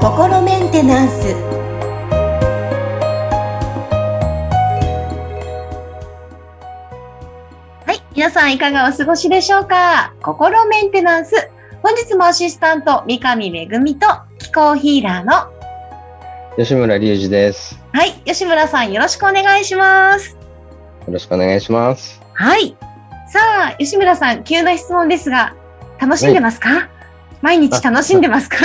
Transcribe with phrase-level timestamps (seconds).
[0.00, 1.34] 心メンテナンス
[7.84, 10.14] はい皆さんいかがお過ごしでしょうか？
[10.22, 11.34] 心メンテナンス
[11.82, 14.06] 本日もアシスタント三上恵と
[14.38, 15.52] 気候ヒーラーの
[16.56, 17.78] 吉村隆二です。
[17.92, 20.30] はい吉村さんよろしくお願いします
[21.06, 22.22] よろしくお願いします。
[22.32, 22.74] はい
[23.34, 23.40] さ
[23.72, 25.56] あ吉村さん急な質問ですが
[26.00, 26.88] 楽しんでますか、
[27.42, 28.58] 毎日楽しんでますか？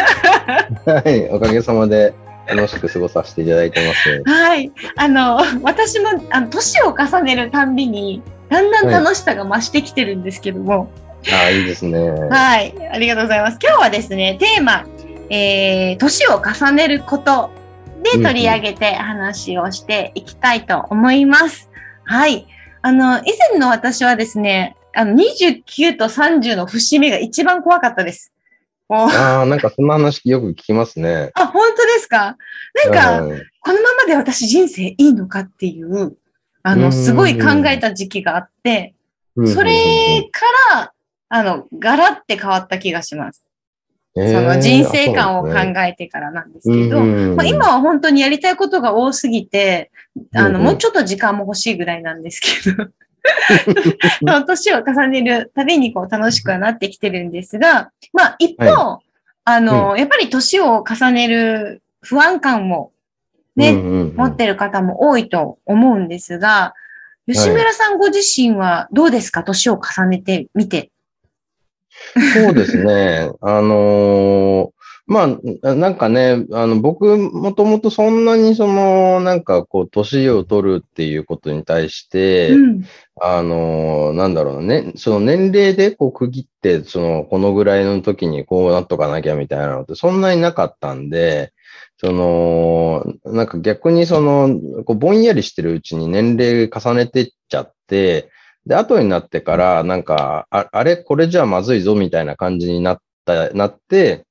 [0.86, 2.14] はい、おかげさまで
[2.48, 4.24] 楽しく過ごさせていただいてます。
[4.32, 4.72] はい。
[4.96, 10.92] あの、私も、あの、年を重ねるたんびに、だんだん楽しさが増してきてるんですけども。
[11.32, 12.10] ああ、いいですね。
[12.10, 12.74] はい。
[12.92, 13.58] ありがとうございます。
[13.62, 14.86] 今日はですね、テーマ、
[15.32, 17.52] えー、年を重ねること
[18.04, 21.70] で取り上げて話をしていきたいと思います。
[22.04, 22.48] はい。
[22.82, 28.34] あの、以前の私はですね、あの、29と30の節目が一番怖かったです。
[28.92, 31.32] ああ、なんかそんな話よく聞きますね。
[31.36, 32.38] あ、本当ですか？
[32.86, 33.42] なんか、うん。
[33.62, 36.18] このままで私人生いいのかっていう、
[36.64, 36.92] あの、うん。
[36.92, 38.96] すごい考えた時期があって、
[39.36, 39.48] うん。
[39.48, 40.42] それか
[40.76, 40.94] ら、
[41.30, 43.46] あの、ガラって変わった気がします。
[44.20, 47.04] えーその人生観を考えてからなんですけど、う
[47.34, 49.92] んまあ、今は本当にやりたいことが多すぎて、
[50.34, 52.86] あの、もうちょっと時間も欲しいぐらいなんですけど、
[54.20, 59.00] そ の 年を重ねるたびにこう楽しくはなってきてるんですが、まあ一方、
[59.46, 62.92] あの、やっぱり年を重ねる不安感を
[63.56, 64.16] ね、うんうんうん。
[64.16, 66.74] 持ってる方も多いと思うんですが、
[67.28, 69.44] 吉村さんご自身はどうですか？
[69.44, 70.90] 年を重ねてみて。
[72.34, 73.32] そうですね。
[73.42, 74.80] あのー
[75.10, 75.24] ま
[75.64, 82.84] あ、なんかね、あの、僕、もともとそんなにその、なんかこう、年を取るっていうことに対して、うん。
[83.20, 91.54] あのーなんだろうね、その年齢でこう区切って、その、このぐらいの時にこうなっとかなきゃみたいなのってそんなになかったんで、
[91.98, 94.50] その、なんか逆にその、
[94.86, 98.30] こうぼんやりしてるうちに年齢重ねてっちゃって、
[98.70, 104.26] で、後になってから、なんか、ああれ、これじゃまずいぞみたいな感じになった、なって、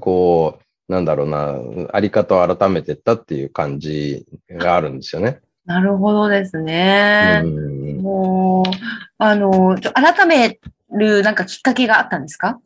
[0.00, 0.58] こ
[0.88, 1.58] う、なんだろうな、
[1.92, 5.40] あり方を改めてったっていう感じがあるんですよね。
[5.66, 7.42] なるほどですね。
[7.44, 8.70] うんもう、
[9.18, 10.58] あの、ちょ改め
[10.90, 12.58] るなんかきっかけがあったんですか？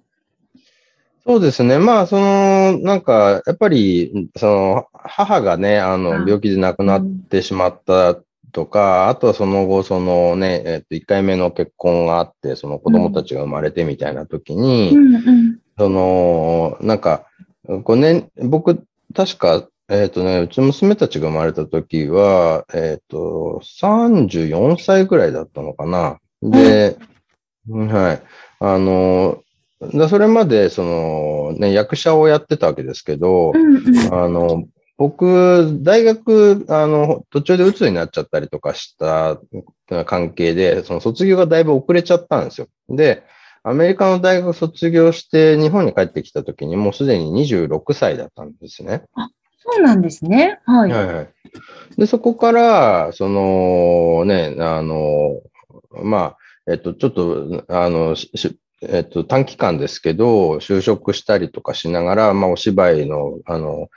[1.27, 1.79] そうですね。
[1.79, 8.17] まあ、その、なんか、やっぱり、その、母がね、あうんの、病気で亡くなってしまった
[8.56, 15.59] とか、あとはその後、そのね、えっと、1回目の結婚があって、その子供たちが生まれてみたいな時に、んうん。
[15.77, 17.27] その、なんか、
[17.84, 18.83] こうね、僕、
[19.15, 26.19] 確か、えっ、とね、うちの娘たちが生まれた時は、えっ、と、34歳ぐらいだったのかな。
[26.41, 26.97] で、
[27.69, 28.22] はい。
[28.61, 29.43] あの、
[29.93, 34.15] だそれまで、その、ね、役者をやってたわけですけど、うんうん。
[34.15, 34.65] あの、
[34.99, 39.39] 僕、大学、あの、途中で鬱になっちゃったりとかした
[40.07, 42.69] 関係で、その卒業がだいぶ遅れちゃったんですよ。
[42.89, 43.23] で、
[43.62, 49.03] アメリカの大学卒業して日本に帰ってきた時にもうすでに26歳だったんですね。
[49.59, 50.61] そうなんですね。
[50.65, 50.93] はい。
[50.93, 51.28] はいはい。
[51.99, 55.41] で、そこから、その、ね、あの、
[56.03, 56.37] まあ、
[56.69, 58.15] えっと、ちょっと、あの、
[58.83, 63.89] えっと、短期間ですけど、就職したりとかしながら、まあ、お芝居の、あの、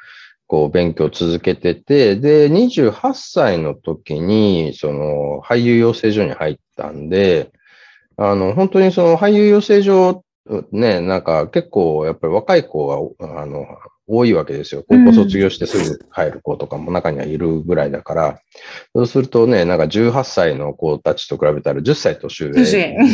[0.50, 7.52] こう、勉強を続けてて、で、28歳の時に、その、俳優養成所に入ったんで、
[8.18, 10.24] あの、本当にその俳優養成所、
[10.72, 13.68] ね、なんか結構、やっぱり若い子が、あの、
[14.08, 14.84] 多いわけですよ。
[14.90, 18.42] 高校卒業してすぐ帰る子とかも中にはいるぐらいだから、
[18.96, 22.52] そうするとね、なんか18歳の子たちと比べたら10歳年上。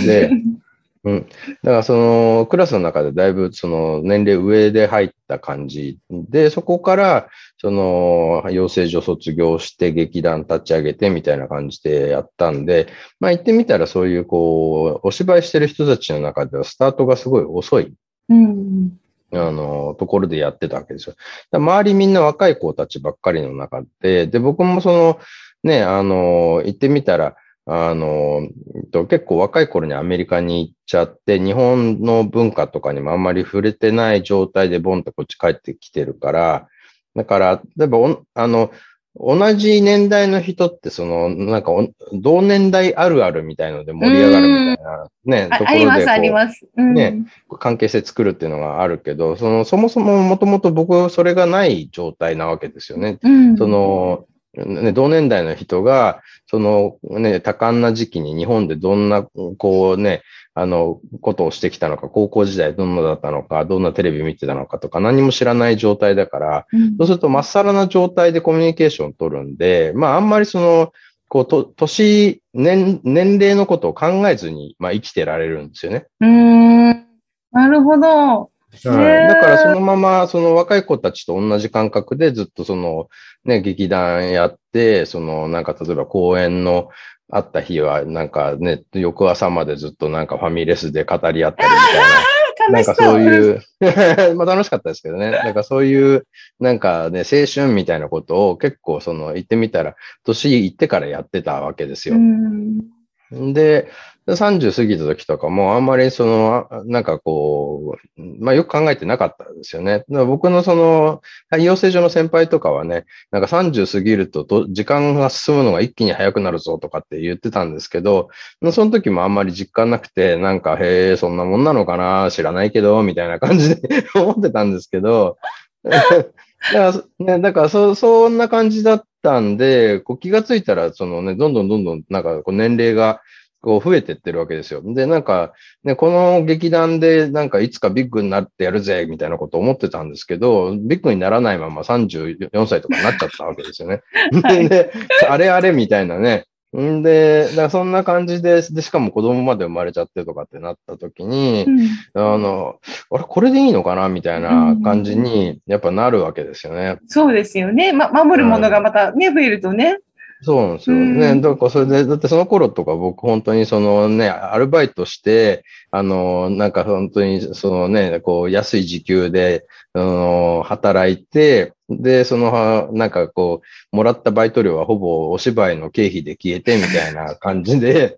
[0.05, 0.31] で、
[1.05, 1.29] うん。
[1.63, 7.29] だからそのクラスの中でだいぶその年齢上で入った感じで、そこから
[7.59, 12.87] その養成所卒業して劇団立ち上げてみたいな感じでやったんで、
[13.19, 17.93] まあ言ってみたらそういうこう、お芝居してる人たちの中ではスタートがすごい遅い
[18.29, 18.99] うん。
[19.31, 21.15] あの、ところでやってたわけですよ。
[21.51, 25.19] 周りみんな若い子たちばっかりの中で、で、僕もその、
[25.63, 27.35] ね、あの、行ってみたら、
[27.67, 28.47] あの、
[28.91, 36.67] と結構若い頃にアメリカに行っちゃって、日本の文化とかにもあんまり触れてない状態でボンとこっち帰ってきてるから、
[37.15, 38.71] だから、例えばお、あの、
[39.17, 46.67] 同じ年代の人って、その、なんかお、同年代あるあるみたいので盛り上がるみたいな、ね、あところであります、あります。
[46.75, 47.25] うんね
[47.57, 53.17] 関係性作るっていうのがあるけど、その、そもそももともと僕、それがない状態なわけですよね。
[53.23, 53.57] うん。
[53.57, 59.23] その、ね、同年代の人が、そのね、多感な時期に日本でどんな、
[59.57, 60.21] こうね、
[60.53, 70.93] あの、ことをしてきたのか、高校時代どんなだったのか、どんなテレビ見てたのかとか、何も知らない状態だから、うんそうすると、まっさらな状態でコミュニケーションを取るんで、まあ、あんまりその、
[71.27, 76.05] こう、と、年、年、年齢のことを考えずに、まあ、生きてられるんですよね。
[76.21, 77.05] うーん。
[77.51, 78.49] なるほど。
[78.83, 79.27] はい。
[79.27, 83.07] だからそのまま、その若い子たちと同じ感覚でずっとその、
[83.43, 86.89] ね、劇団やって、その、なんか例えば公演の
[87.31, 92.35] あった日は、なんかね、翌朝までずっとなんかファミレスで語り合ったりみたいな。
[92.71, 93.21] なんかそう。
[93.21, 93.61] いう、
[94.35, 95.31] まあ楽しかったですけどね。
[95.31, 96.25] なんかそういう、
[96.59, 102.17] なんかね、青春みたいなことを結構その言ってみたら、年いってからやってたわけですよう。
[102.17, 103.53] ん。
[103.53, 103.89] で、
[104.27, 110.03] 30過ぎた時とかもあんまりその、なんかこう、まあよく考えてなかったんですよね。
[110.09, 111.21] 僕のその、
[111.59, 118.29] 養成所の先輩とかはね、なんか30過ぎるとと時間が進むのが一気に早くなるぞとかって言ってたんですけど、
[118.71, 125.37] その時もあんまり実感なくて、なんか、へえ、そんなもんなのかな、知らないけど、みたいな感じで 思ってたんですけど、
[125.83, 133.21] だから、ね、だからそ、そんな感じだったんで、こう気がついたら、そのね、どんどんどんどん、なんかこう年齢が、
[133.65, 134.81] こう増えてってるわけですよ。
[134.85, 135.53] で、なんか、
[135.83, 144.03] ね、この劇団でなんかいつかビッグになってやるぜ、みたいなことを思ってたんですけど、ビッグにならないまま34歳とかになっちゃったわけですよね。
[144.43, 144.91] はいで、
[145.27, 146.45] あれあれみたいなね。
[146.79, 152.75] んで、だそんな感じで、で、しかも子供まで生まれちゃってとかってなった時にう、んあの、
[153.11, 156.99] あれ、これでいいのかなみたいな感じに、やっぱなるわけですよね。
[157.07, 157.93] そうですよね。
[157.93, 159.97] ま、守るものがまたね、増えるとね。
[160.45, 161.41] そうなんですようんね。
[161.41, 173.61] だからそれで、だってその頃とか僕本当にそのね、アルバイトして、あの、なんか本当にそのね、こう安い時給で、あの、働いて、で、その、はなんかこ
[173.91, 178.17] う、もらったバイト料はほぼお芝居の経費で消えてみたいな感じで、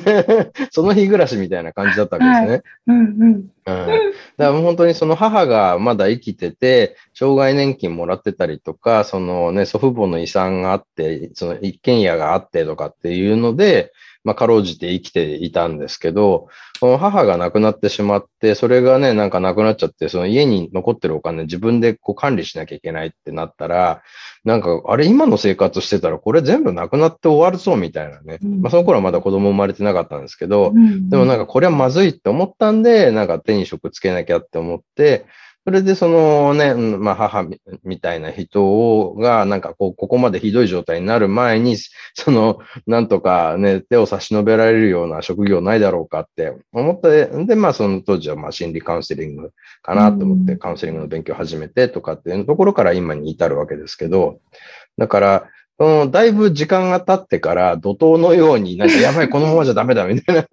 [0.70, 2.62] その日暮らしみたいな感じだったわけですね。
[2.86, 3.06] うんうん。
[3.24, 13.92] うんだから本当にその母がまだ生きてて、障害年金もらってたりとか、そのね、祖父母の遺産があって、その一軒家があってとかっていうので、
[14.26, 16.48] まあ、かろうじて生きていたんですけど、
[16.80, 24.02] その母が亡くなってしまって、それがね、なんか亡くなっちゃって、その家に残ってるお金自分でこう管理しなきゃいけないってなったら、
[24.44, 28.40] なんか、あれ、今の生活してたらこれ全部なくなって終わるぞみたいなね。
[28.42, 35.26] うんまあ、その頃はまだ子供生まれてなかったんですけど、うんでもなんかこれはまずいって思ったんで、なんか手に職つけなきゃって思って、
[35.66, 41.76] それでそのね、うんまあ母みみたいな人が、なんかこう、ここまでひどい状態になる前に、
[42.14, 49.50] その、なんとかね、手を差し伸べられるような職業ないだろうかって思って、で、まあその当時はまあ心理カウンセリング
[49.82, 54.38] かなと思って、うんカウンセリングの勉強を始めてとかっていうところから今に至るわけですけど、
[54.98, 60.46] だから、そのだいぶ時間が経ってから、怒涛のようになんか、やばい、このままじゃダメだ、みたいな。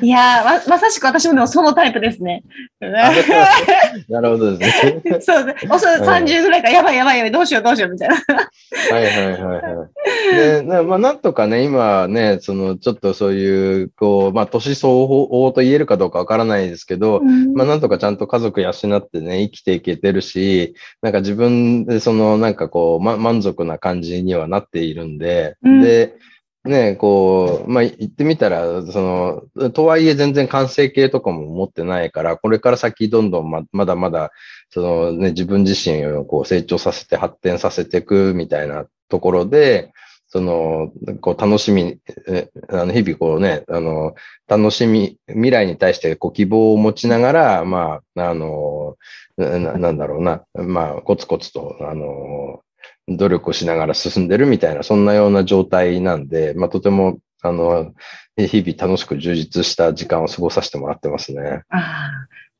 [0.00, 2.42] いやーま、まさしく私もでもそのタイプですね。
[2.80, 5.02] なるほどですね。
[5.20, 8.14] そうそ30ぐらいから、やばいやばいやばい、どうしようどうしようみたいな。
[8.16, 9.88] はいはいはいは
[10.32, 10.36] い。
[10.36, 17.20] で、なまあ、なんとかね、今ね、その、ちょっとそういう、こう、まあ、年相応と言えるかどうかわからないですけど、
[17.54, 26.14] まあ、なんとかちゃんと家族養ってね、生きていけてるし、なんか自分でその、なんかこう、ま、満足な感じにはなっているんで、うんで、
[26.64, 34.30] ね、こう、まあ、言ってみたら、その、とはいえ全然完成形とかも持ってないから、これから先どんどんままだまだ、
[34.70, 39.92] そのね、自分自身をこう成長させて発展させていくみたいなところで、
[40.28, 41.98] その、こう楽しみ、
[42.70, 44.14] あの日々こうね、あの、
[44.48, 48.96] 楽しみ、未来に対してこう希望を持ちながら、まあ、あの、
[49.36, 52.62] ななんだろうな、まあ、コツコツと、あの、
[53.08, 57.92] 努力をしながら進んでるみたいな、そんなような状態なんで、まあ、とても、あの、
[58.36, 61.62] 日々楽しく充実した時間を過ごさせてもらってますね。
[61.68, 62.10] ああ。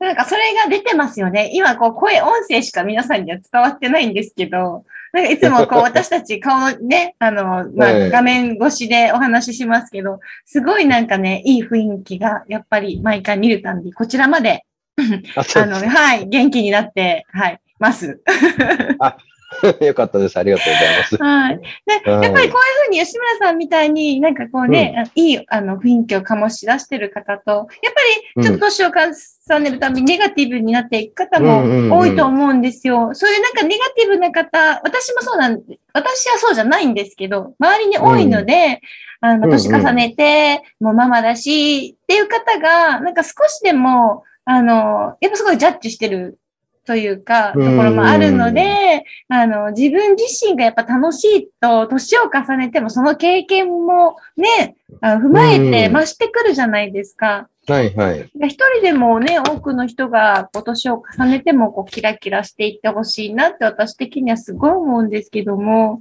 [0.02, 1.50] なんかそれが出てますよね。
[1.54, 14.64] 今こう声、音声しか皆さんには伝わってないんですけど、なんかいつもこう 私たち顔のね、あの、まあ、はい画面越しでお話ししますけど、すごいなんかね、いい雰囲気がやっぱり毎回見るたんび、こちらまで、
[14.96, 18.06] あ、の、はい、元気になって、はい、ます。
[18.08, 18.20] う
[19.84, 20.36] よかったです。
[20.36, 21.16] ありがとうございます。
[21.16, 21.60] はい。
[22.04, 22.50] で、はいやっぱりこういう
[22.86, 27.66] ふうに吉村さんみたいになんかこうね、いいあの雰囲気を醸し出してる方と、やっ
[28.36, 33.10] ぱりちょっと年を重ねるたびにネガティブになっていく方うんうんうんも多いと思うんですよ。
[33.14, 38.80] そういうなんかネガティブな方、私もそうなんで、私はそうじゃないんですけど、周りに多いので、
[39.20, 46.38] あの、うんうん年重ねて、もうママだし、っていう方が、なんか少しでも、あの、やっぱすごいジャッジしてる
[46.84, 57.48] というか、ところもあるので、あの、自分自身がやっぱ楽しいと、年を重ねてもその経験もね、あ踏まえて増してくるじゃないですか。
[57.68, 58.30] はいはい。
[58.34, 66.00] 一人でもね、多くの人が今年を重ねてもこうキラキラしていってほしいなって私的にはすごい思うんですけども、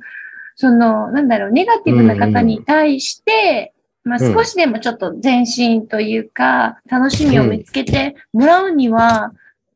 [0.55, 3.73] その、なんだろう、ネガティブな方に対して、
[4.03, 9.31] まあ、少しでもちょっと前進というか、楽しみを見つけてもらうには、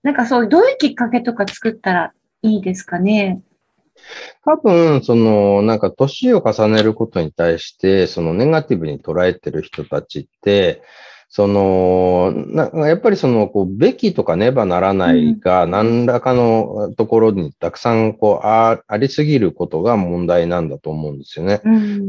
[0.06, 3.42] なんかそういう、どういうきっかけとか作ったらいいですかね？
[4.46, 10.84] 多分、その、なんか年を重ねることに対して、そのネガティブに捉えてる人たちって、
[11.28, 21.62] その、なやっぱりその、こう、べきとかねばならないが、何らかのところにたくさん、こうあ、ありすぎることが問題なんだと思うんですよね。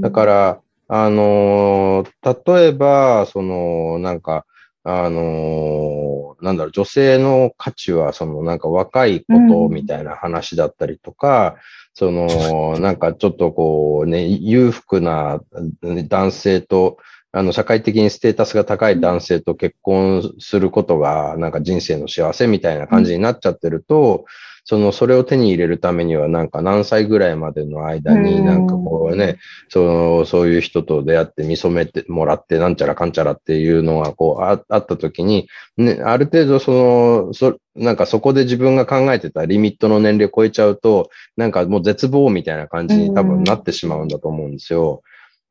[0.03, 4.45] だから、あの、例えば、その、なんか、
[4.89, 11.57] あの、なんだろう、女性の価値は、その、なんか若いことみたいな話だったりとか、
[11.93, 15.41] その、 なんかちょっとこうね、裕福な
[15.83, 16.99] 男性と、
[17.33, 24.25] あの、社会的にステータスが高い男性と結婚することが、なんか人生の幸せみたいな感じになっちゃってると、
[24.69, 35.47] その、それを手に入れるためには、なんか何歳ぐらいまでの間に、なんかこうね、その、そういう人と出会って見初めてもらって、なんちゃらかんちゃらっていうのが、こうあ、あった時に、
[35.77, 45.03] ね、ある程度、その、そ、なんかそこで自分が考えてたリミットの年齢を超えちゃうと、なんかもう絶望みたいな感じに多分なってしまうんだと思うんですよ。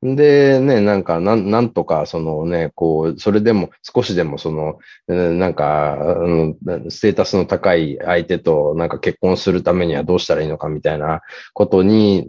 [0.04, 6.58] で、ね、なんか、なん、なんとか、そのね、こう、それでも、少しでも、その、なんか、うん、
[6.90, 11.22] ステータスの高い相手と、なんか結婚するためにはどうしたらいいのかみたいな
[11.54, 12.28] ことに、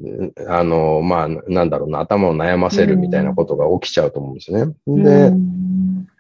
[0.49, 4.73] あの、まあ、なんだろうな、頭を悩ませるみたいなことが起きちゃうと思うんですね。
[4.87, 5.33] で、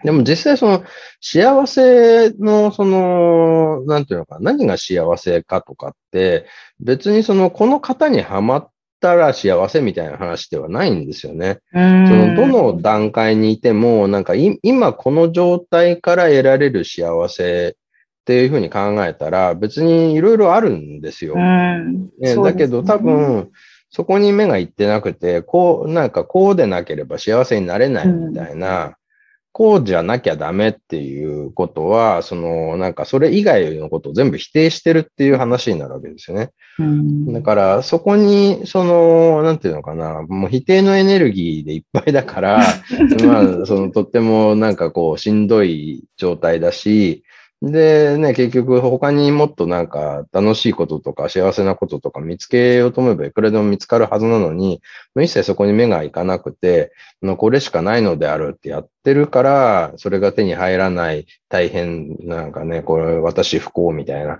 [0.04, 0.84] でも実際その、
[1.20, 6.46] 幸せの、その、なんていうのか、何が幸せかとかって、
[6.80, 11.58] 別にその、この方にはまったら幸せみたいな話ではないんですよね。
[11.72, 21.36] そのどの段階にいても、なんか今この状態から得られる幸せっていうふうに考えたら、別にいろいろあるんですよ。
[21.36, 23.50] ね、だけど多分、
[23.90, 28.96] そこに目がいってなくて、こう、なんかこうでなければ幸せになれないみたいな、
[29.56, 36.50] こうじゃなきゃダメっていうことは、その、なんかそれ以外のことを全部否定してるっていう話になるわけですよね。
[37.32, 42.58] だから、そこに、その、なんていうのかな、もう否定のエネルギーでいっぱいだから、
[43.24, 47.24] まあ、その、とってもなんかこう、しんどい状態だし、
[47.62, 54.82] で、ね、結局他にもっとなんか楽しいこととか幸せなこととか見つけようと思えばいくらでも見つかるはずなのに、
[55.16, 56.92] 一切そこに目がいかなくて、
[57.38, 64.38] これしかないのであるってやってるから、それが手に入らない、大変、なんかね、これ私不幸みたいな。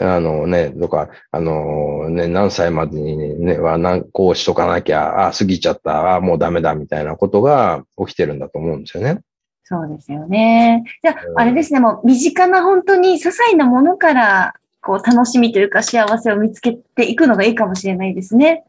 [0.00, 9.20] あのね、とか、あのね、何歳までにね、は何、こうしとかなきゃ、あ、過ぎちゃった、あ、もうダメだ、みたいなことが起きてるんだと思うんですよね。
[9.68, 10.84] そうですよね。
[11.02, 18.62] じゃあ、あれですね、もう身近な本当に些細なものから、こう、楽しみというか幸せを見つけていくのがいいかもしれないですね。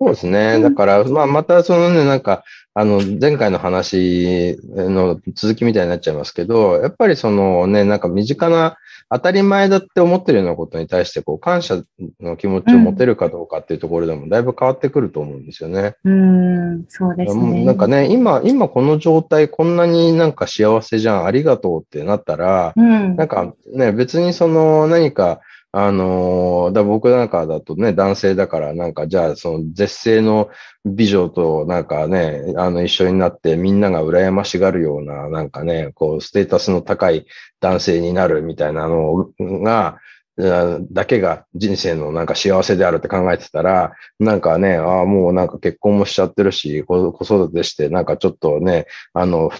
[0.00, 0.62] そうですね。
[0.62, 2.42] だから、まあ、またそのね、なんか、
[2.76, 8.76] あの、前回の話の続きみたいになっちゃいますけど、やっぱりそのね、なんか身近な
[9.10, 11.82] 当たり前だって思ってるようなことに対して、こう、感謝
[12.20, 15.94] の気持ちを持てるかどうかっていうところでも、だいぶ変わってくると思うんですよね。
[16.04, 17.64] うん、そうですね。
[17.64, 25.40] なんかね、今、今この状態、こんなになんか幸せじゃん、ありがとうってなったら、うん、なんかね、別にその何か、
[25.76, 30.48] あのー、だ僕なんかだとね、男性だから、なんか、じゃあ、その、絶世の
[30.84, 37.26] 美女と、なんかね、あの、一緒になって、みんなが羨ましがるような、なんかね、こう、ステータスの高い
[37.60, 39.98] 男性になるみたいなのが、
[40.36, 49.52] だけが人生のなんか幸せであるって考えてたら、なんかね、ああ、もうなんか結婚もしちゃってるし、子育てして、なんかちょっとね、あの、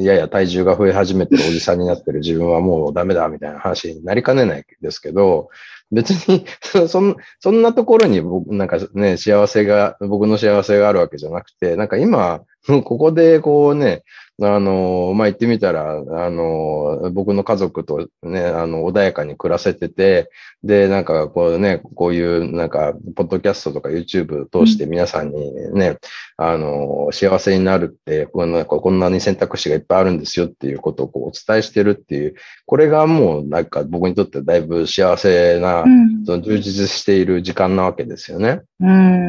[0.00, 5.50] やや体重が増え始めてるおじさんになってる自分はもうダメだみたいな話になりかねないですけど、
[5.92, 6.46] 別に
[6.88, 14.02] そん、そんなところに僕、なんかね、幸せが、僕の幸せがあるわけじゃなくて、なんか今、ここでこうね、
[14.42, 20.30] あの、まあ、言ってみたら、あの、僕の家族とね、あの、穏やかに暮らせてて、
[20.62, 25.98] で、なんか、こうね、こういう、なんか、ポッドキャストとか YouTube 通して皆さんにね、うん、
[26.36, 32.34] あの、幸せになるって、こんなこんなに選択肢がいっぱいあるんですよっていうことをこうお伝えしてるっていう、
[32.66, 38.60] これがもう、なんか僕にとってだいぶ幸せな、うん、その充実している時間なわけですよね。
[38.80, 39.25] うん、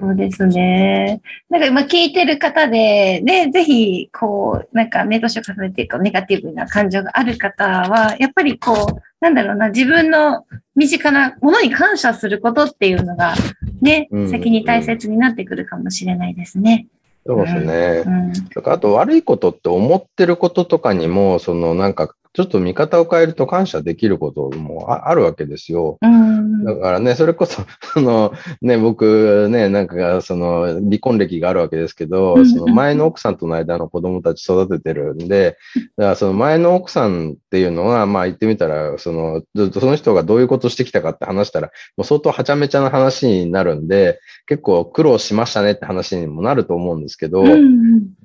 [0.00, 1.20] そうですね。
[1.50, 13.34] なんか今聞いてる方で、ね、ぜひ、り、こう、なんかね、年を重ねて、こう、ネガティブな感情がある方は、やっぱりこう、なんだろうな、自分の身近なものに感謝することっていうのが、
[13.80, 16.86] ね、うん先に大切になってくるかもしれないですね。
[17.24, 18.02] そうですね。
[18.04, 18.32] うん。
[18.32, 25.98] だからあと悪いことって思ってることとかにも、そのなんか、ちょっと見方を変えると感謝できることもああるわけですよ。
[26.00, 26.64] うん。
[26.64, 27.62] だからね、それこそ、
[27.94, 35.56] あの、ね、僕ね、なんか、その、離婚歴があるわけですけど、うんその前の奥さんとの間の子供たち育ててるんで、
[35.96, 47.82] だからその前の奥さんっていうのは、まあ言ってみたら、その、ずっとその人がどういうことしてきたかって話したら、もう相当はちゃめちゃな話になるんで、結構苦労しましたねって話にもなると思うんですけど、うん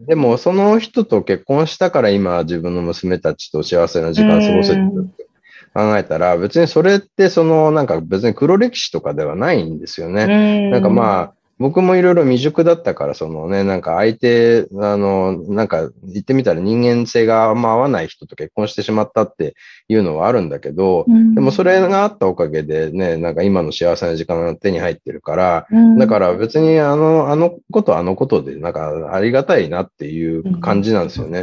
[0.07, 5.27] でもその人と結婚したから今自分の娘たちと幸せな時間を過ごせって
[5.73, 10.23] 考えたら、別にそれってそのなんか別に黒歴史とかではないんですよね。
[10.23, 10.27] う
[10.69, 10.71] ん。
[10.71, 19.55] なんかまあ、僕もいろいろ未熟だったから、そのね、なんか相手、あの、なんか言ってみたら人間性があんま合わない人と結婚してしまったって
[19.87, 31.41] いうのはあるんだけど、うん、でもそれがあったおかげでね、なんか今の幸せな時間が手に入ってるから、うん、だから別にあの、あのことはあのことで、なんかありがたいなっていう感じなんですよね。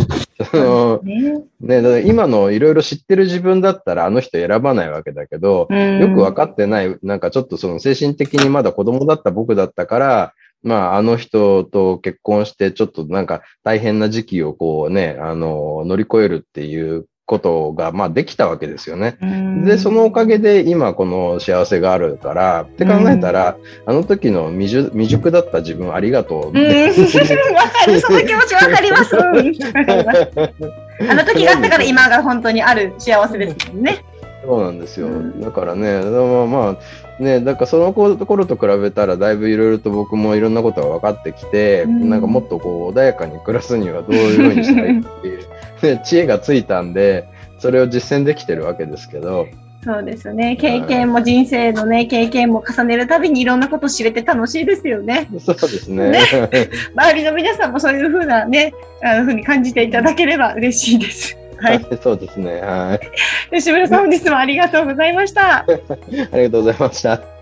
[0.51, 1.01] その
[1.61, 6.01] ね、今のいろいろ知ってる自分だったらあの人選ばないわけだけど、うん。
[6.01, 10.04] よく分かってない、なんかちょっとその精神的にまだ子供だった僕だったから、
[10.63, 19.17] まああの人と結婚してちょっとなんか大変な時期をこうね、あの、乗り越えるっていうことがまあできたわけですよね。
[19.23, 23.57] うんで、そのおかげで今この幸せがあるから、って考えたら、
[23.87, 26.47] あの時の未熟未熟だった自分ありがとう。
[26.47, 26.59] わか
[27.87, 29.17] る、その気持ちわかります。
[29.17, 29.59] うんわかり
[30.05, 34.05] ますあの時があったから今が本当にある幸せですもんね。
[34.47, 35.41] そうなんですようん。
[35.41, 36.77] だからね、まあま
[37.19, 45.39] あ、ね、だからその頃と比べたらだいぶいろいろと僕もいろんなことが分かってきて、うんなんかもっとこう穏やかに暮らすにはどういうふうにしたらいっていう、
[45.83, 47.27] ね、知恵がついたんで、
[47.59, 49.47] それを実践できてるわけですけど、
[49.85, 50.57] そうですね。
[50.57, 55.29] 経験も人生のね、経験も重ねるたびにいろんなことを知れて楽しいですよね。
[55.39, 56.11] そうですね。
[56.11, 56.21] ね
[56.97, 58.73] 周りの皆さんもそういうふうなね、
[59.03, 61.37] あのふうに感じていただければ嬉しいです。
[61.59, 61.87] はい。
[62.03, 62.61] そうですね。
[62.61, 62.99] は
[63.51, 63.57] い。
[63.57, 65.59] 吉村さん、本日もありがとうございました。
[65.67, 65.67] あ
[66.37, 67.34] りがとうございました。